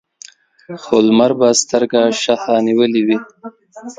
[0.83, 3.17] خو لمر به سترګه شخه نیولې وي.